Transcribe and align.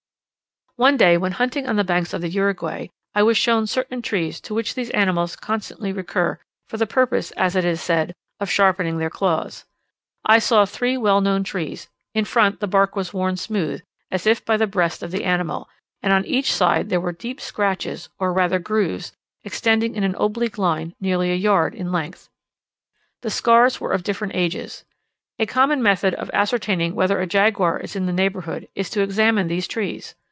One 0.77 0.95
day, 0.97 1.15
when 1.15 1.33
hunting 1.33 1.67
on 1.67 1.75
the 1.75 1.83
banks 1.83 2.11
of 2.11 2.21
the 2.21 2.29
Uruguay, 2.29 2.87
I 3.13 3.21
was 3.21 3.37
shown 3.37 3.67
certain 3.67 4.01
trees, 4.01 4.39
to 4.41 4.55
which 4.55 4.73
these 4.73 4.89
animals 4.91 5.35
constantly 5.35 5.91
recur 5.93 6.39
for 6.67 6.77
the 6.77 6.87
purpose, 6.87 7.29
as 7.33 7.55
it 7.55 7.63
is 7.65 7.79
said, 7.79 8.15
of 8.39 8.49
sharpening 8.49 8.97
their 8.97 9.09
claws. 9.11 9.65
I 10.25 10.39
saw 10.39 10.65
three 10.65 10.97
well 10.97 11.21
known 11.21 11.43
trees; 11.43 11.87
in 12.15 12.25
front, 12.25 12.61
the 12.61 12.65
bark 12.67 12.95
was 12.95 13.13
worn 13.13 13.37
smooth, 13.37 13.83
as 14.09 14.25
if 14.25 14.43
by 14.43 14.57
the 14.57 14.65
breast 14.65 15.03
of 15.03 15.11
the 15.11 15.23
animal, 15.23 15.69
and 16.01 16.11
on 16.13 16.25
each 16.25 16.51
side 16.51 16.89
there 16.89 17.01
were 17.01 17.11
deep 17.11 17.39
scratches, 17.39 18.09
or 18.17 18.33
rather 18.33 18.57
grooves, 18.57 19.11
extending 19.43 19.93
in 19.93 20.03
an 20.03 20.15
oblique 20.15 20.57
line, 20.57 20.95
nearly 20.99 21.31
a 21.31 21.35
yard 21.35 21.75
in 21.75 21.91
length. 21.91 22.27
The 23.21 23.29
scars 23.29 23.79
were 23.79 23.91
of 23.91 24.01
different 24.01 24.33
ages. 24.35 24.83
A 25.37 25.45
common 25.45 25.83
method 25.83 26.15
of 26.15 26.31
ascertaining 26.33 26.95
whether 26.95 27.19
a 27.19 27.27
jaguar 27.27 27.79
is 27.81 27.95
in 27.95 28.07
the 28.07 28.13
neighbourhood 28.13 28.67
is 28.73 28.89
to 28.91 29.01
examine 29.03 29.47
these 29.47 29.67
trees. 29.67 30.15